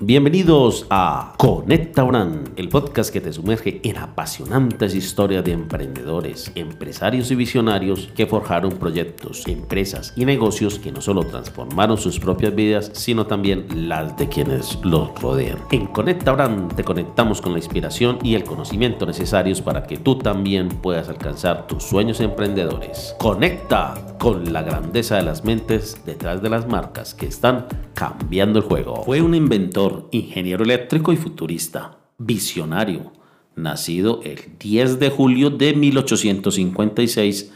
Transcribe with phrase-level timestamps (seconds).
[0.00, 7.32] Bienvenidos a Conecta Brand, el podcast que te sumerge en apasionantes historias de emprendedores, empresarios
[7.32, 12.92] y visionarios que forjaron proyectos, empresas y negocios que no solo transformaron sus propias vidas,
[12.94, 15.58] sino también las de quienes los rodean.
[15.72, 20.16] En Conecta Brand te conectamos con la inspiración y el conocimiento necesarios para que tú
[20.16, 23.16] también puedas alcanzar tus sueños emprendedores.
[23.18, 28.64] Conecta con la grandeza de las mentes detrás de las marcas que están cambiando el
[28.64, 29.02] juego.
[29.04, 33.12] Fue un inventor, ingeniero eléctrico y futurista, visionario,
[33.56, 37.52] nacido el 10 de julio de 1856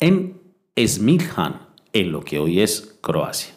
[0.00, 0.40] en
[0.78, 1.60] Smiljan,
[1.92, 3.54] en lo que hoy es Croacia.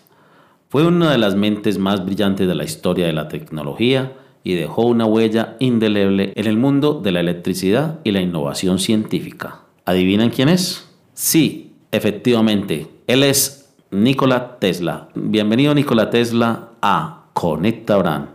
[0.70, 4.14] Fue una de las mentes más brillantes de la historia de la tecnología
[4.44, 9.62] y dejó una huella indeleble en el mundo de la electricidad y la innovación científica.
[9.86, 10.90] ¿Adivinan quién es?
[11.14, 15.10] Sí, Efectivamente, él es Nikola Tesla.
[15.16, 18.30] Bienvenido Nikola Tesla a Conecta Brand.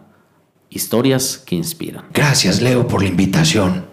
[0.70, 2.06] Historias que inspiran.
[2.12, 3.86] Gracias Leo por la invitación.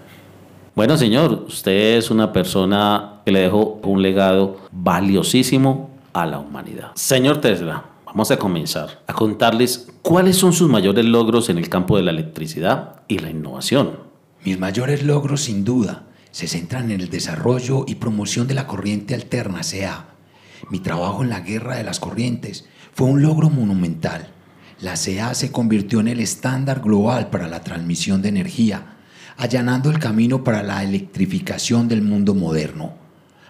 [0.76, 6.92] Bueno señor, usted es una persona que le dejó un legado valiosísimo a la humanidad.
[6.96, 11.98] Señor Tesla, vamos a comenzar a contarles cuáles son sus mayores logros en el campo
[11.98, 14.00] de la electricidad y la innovación.
[14.44, 19.14] Mis mayores logros sin duda se centran en el desarrollo y promoción de la corriente
[19.14, 20.06] alterna CA.
[20.70, 24.30] Mi trabajo en la guerra de las corrientes fue un logro monumental.
[24.82, 28.98] La CA se convirtió en el estándar global para la transmisión de energía,
[29.38, 32.96] allanando el camino para la electrificación del mundo moderno.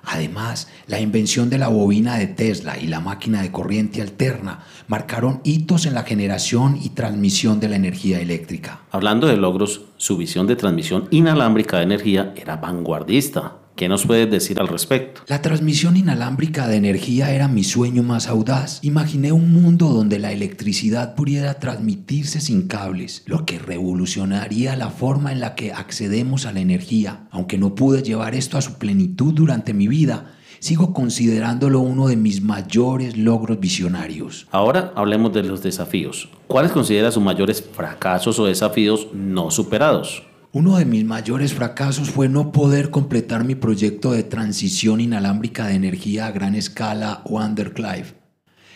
[0.04, 4.60] Además, la invención de la bobina de Tesla y la máquina de corriente alterna
[4.90, 8.82] marcaron hitos en la generación y transmisión de la energía eléctrica.
[8.92, 13.61] Hablando de logros, su visión de transmisión inalámbrica de energía era vanguardista.
[13.76, 15.22] ¿Qué nos puedes decir al respecto?
[15.28, 18.80] La transmisión inalámbrica de energía era mi sueño más audaz.
[18.84, 25.32] Imaginé un mundo donde la electricidad pudiera transmitirse sin cables, lo que revolucionaría la forma
[25.32, 27.28] en la que accedemos a la energía.
[27.32, 32.18] Aunque no pude llevar esto a su plenitud durante mi vida, sigo considerándolo uno de
[32.18, 34.48] mis mayores logros visionarios.
[34.52, 36.30] Ahora hablemos de los desafíos.
[36.46, 40.24] ¿Cuáles considera sus mayores fracasos o desafíos no superados?
[40.54, 45.76] Uno de mis mayores fracasos fue no poder completar mi proyecto de transición inalámbrica de
[45.76, 48.16] energía a gran escala Underclive.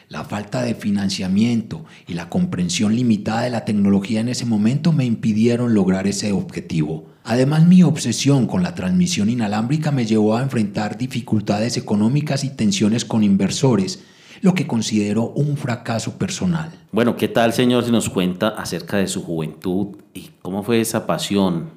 [0.07, 5.03] La falta de financiamiento y la comprensión limitada de la tecnología en ese momento me
[5.03, 7.07] impidieron lograr ese objetivo.
[7.25, 13.03] Además, mi obsesión con la transmisión inalámbrica me llevó a enfrentar dificultades económicas y tensiones
[13.03, 14.01] con inversores,
[14.41, 16.71] lo que considero un fracaso personal.
[16.91, 21.05] Bueno, ¿qué tal, señor, si nos cuenta acerca de su juventud y cómo fue esa
[21.05, 21.71] pasión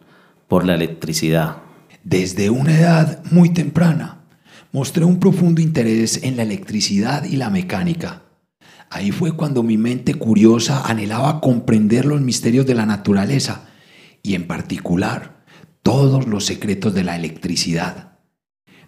[0.49, 1.59] por la electricidad?
[2.05, 4.21] Desde una edad muy temprana,
[4.73, 8.23] mostré un profundo interés en la electricidad y la mecánica.
[8.91, 13.67] Ahí fue cuando mi mente curiosa anhelaba comprender los misterios de la naturaleza
[14.23, 15.45] y en particular
[15.83, 18.08] todos los secretos de la electricidad.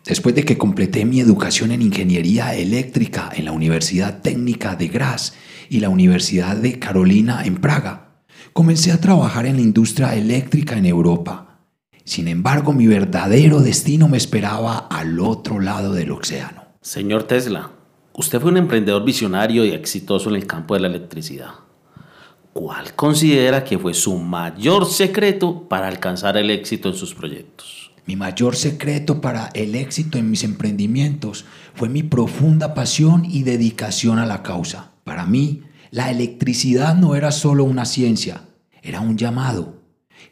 [0.05, 5.35] Después de que completé mi educación en ingeniería eléctrica en la Universidad Técnica de Graz
[5.69, 8.23] y la Universidad de Carolina en Praga,
[8.53, 11.59] comencé a trabajar en la industria eléctrica en Europa.
[12.05, 16.65] Sin embargo, mi verdadero destino me esperaba al otro lado del océano.
[16.81, 17.71] Señor Tesla,
[18.15, 21.51] usted fue un emprendedor visionario y exitoso en el campo de la electricidad.
[22.53, 27.90] ¿Cuál considera que fue su mayor secreto para alcanzar el éxito en sus proyectos?
[28.11, 31.45] Mi mayor secreto para el éxito en mis emprendimientos
[31.75, 34.95] fue mi profunda pasión y dedicación a la causa.
[35.05, 35.63] Para mí,
[35.93, 38.49] la electricidad no era solo una ciencia,
[38.83, 39.77] era un llamado.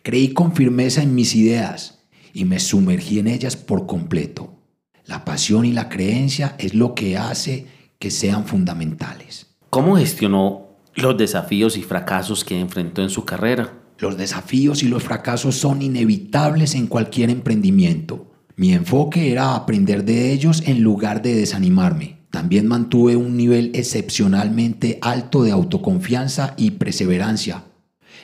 [0.03, 2.01] Creí con firmeza en mis ideas
[2.33, 4.59] y me sumergí en ellas por completo.
[5.05, 7.69] La pasión y la creencia es lo que hace
[8.01, 9.55] que sean fundamentales.
[9.71, 10.67] ¿Cómo gestionó
[10.97, 13.73] los desafíos y fracasos que enfrentó en su carrera?
[13.99, 18.31] Los desafíos y los fracasos son inevitables en cualquier emprendimiento.
[18.55, 22.19] Mi enfoque era aprender de ellos en lugar de desanimarme.
[22.31, 27.65] También mantuve un nivel excepcionalmente alto de autoconfianza y perseverancia.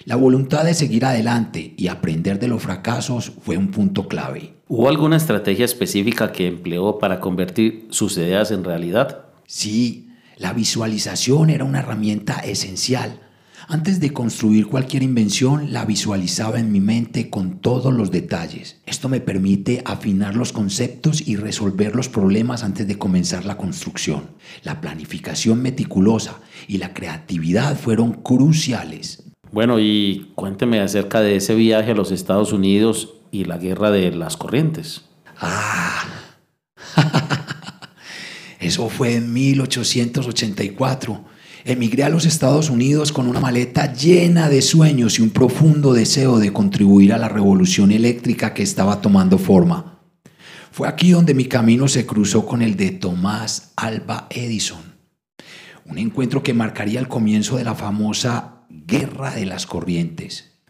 [0.04, 4.54] La voluntad de seguir adelante y aprender de los fracasos fue un punto clave.
[4.68, 9.26] ¿Hubo alguna estrategia específica que empleó para convertir sus ideas en realidad?
[9.46, 13.23] Sí, la visualización era una herramienta esencial.
[13.66, 18.78] Antes de construir cualquier invención, la visualizaba en mi mente con todos los detalles.
[18.84, 24.28] Esto me permite afinar los conceptos y resolver los problemas antes de comenzar la construcción.
[24.62, 29.22] La planificación meticulosa y la creatividad fueron cruciales.
[29.50, 34.10] Bueno, y cuénteme acerca de ese viaje a los Estados Unidos y la guerra de
[34.10, 35.04] las corrientes.
[35.40, 36.04] Ah,
[38.60, 41.33] eso fue en 1884
[41.66, 46.38] Emigré a los Estados Unidos con una maleta llena de sueños y un profundo deseo
[46.38, 50.02] de contribuir a la revolución eléctrica que estaba tomando forma.
[50.72, 54.82] Fue aquí donde mi camino se cruzó con el de Tomás Alba Edison,
[55.86, 60.60] un encuentro que marcaría el comienzo de la famosa Guerra de las Corrientes.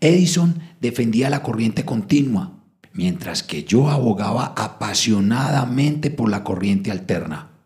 [0.00, 7.57] Edison defendía la corriente continua, mientras que yo abogaba apasionadamente por la corriente alterna,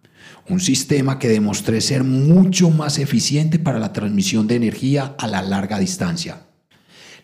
[0.49, 5.43] un sistema que demostré ser mucho más eficiente para la transmisión de energía a la
[5.43, 6.47] larga distancia.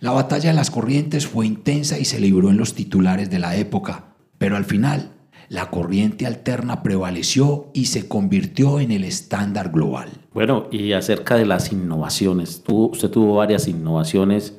[0.01, 3.57] La batalla de las corrientes fue intensa y se libró en los titulares de la
[3.57, 5.13] época, pero al final
[5.49, 10.11] la corriente alterna prevaleció y se convirtió en el estándar global.
[10.33, 14.57] Bueno, y acerca de las innovaciones, usted tuvo varias innovaciones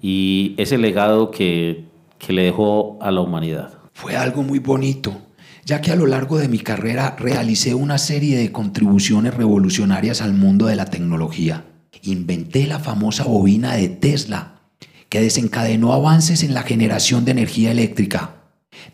[0.00, 1.84] y ese legado que,
[2.18, 3.74] que le dejó a la humanidad.
[3.92, 5.14] Fue algo muy bonito,
[5.70, 10.34] ya que a lo largo de mi carrera realicé una serie de contribuciones revolucionarias al
[10.34, 11.64] mundo de la tecnología.
[12.02, 14.56] Inventé la famosa bobina de Tesla,
[15.08, 18.34] que desencadenó avances en la generación de energía eléctrica.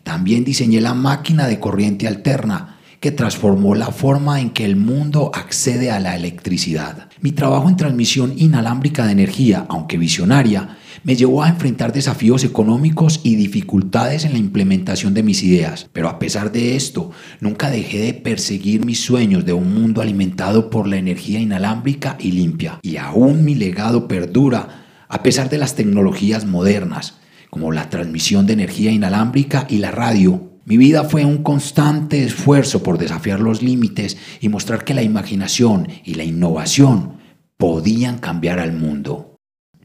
[0.03, 5.31] También diseñé la máquina de corriente alterna, que transformó la forma en que el mundo
[5.33, 7.09] accede a la electricidad.
[7.21, 13.21] Mi trabajo en transmisión inalámbrica de energía, aunque visionaria, me llevó a enfrentar desafíos económicos
[13.23, 15.87] y dificultades en la implementación de mis ideas.
[15.93, 20.69] Pero a pesar de esto, nunca dejé de perseguir mis sueños de un mundo alimentado
[20.69, 22.79] por la energía inalámbrica y limpia.
[22.81, 27.15] Y aún mi legado perdura a pesar de las tecnologías modernas,
[27.49, 30.56] como la transmisión de energía inalámbrica y la radio.
[30.69, 35.87] Mi vida fue un constante esfuerzo por desafiar los límites y mostrar que la imaginación
[36.03, 37.19] y la innovación
[37.55, 39.37] podían cambiar al mundo.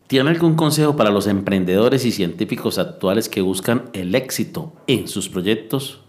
[0.08, 5.28] ¿Tiene algún consejo para los emprendedores y científicos actuales que buscan el éxito en sus
[5.28, 6.00] proyectos?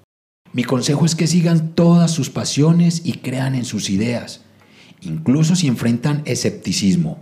[0.53, 4.43] Mi consejo es que sigan todas sus pasiones y crean en sus ideas,
[5.01, 7.19] incluso si enfrentan escepticismo.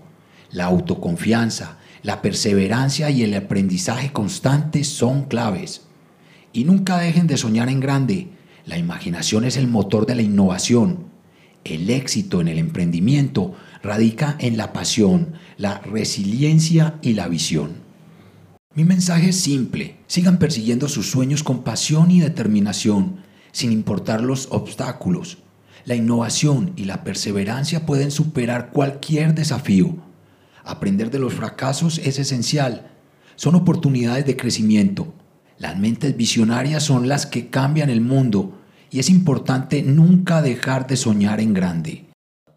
[0.51, 5.90] La autoconfianza, la perseverancia y el aprendizaje constante son claves.
[6.53, 8.29] Y nunca dejen de soñar en grande.
[8.65, 11.05] La imaginación es el motor de la innovación.
[11.63, 13.53] El éxito en el emprendimiento
[13.83, 17.81] radica en la pasión, la resiliencia y la visión.
[18.73, 23.17] Mi mensaje es simple, sigan persiguiendo sus sueños con pasión y determinación,
[23.51, 25.39] sin importar los obstáculos.
[25.85, 29.97] La innovación y la perseverancia pueden superar cualquier desafío.
[30.63, 32.91] Aprender de los fracasos es esencial.
[33.35, 35.13] Son oportunidades de crecimiento.
[35.61, 38.53] Las mentes visionarias son las que cambian el mundo
[38.89, 42.05] y es importante nunca dejar de soñar en grande.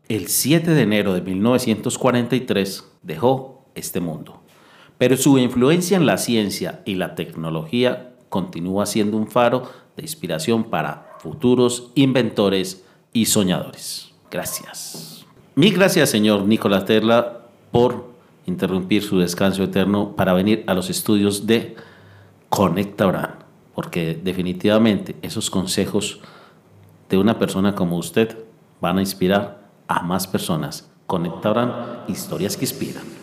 [0.08, 4.42] El 7 de enero de 1943 dejó este mundo,
[4.96, 10.64] pero su influencia en la ciencia y la tecnología continúa siendo un faro de inspiración
[10.64, 14.12] para futuros inventores y soñadores.
[14.30, 15.26] Gracias.
[15.56, 18.14] Mil gracias, señor Nicolás Terla, por
[18.46, 21.76] interrumpir su descanso eterno para venir a los estudios de
[22.54, 23.34] Conecta Brand,
[23.74, 26.20] porque definitivamente esos consejos
[27.08, 28.38] de una persona como usted
[28.80, 30.88] van a inspirar a más personas.
[31.08, 33.13] Conectarán historias que inspiran.